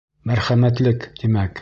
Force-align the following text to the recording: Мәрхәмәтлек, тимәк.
Мәрхәмәтлек, 0.31 1.09
тимәк. 1.23 1.49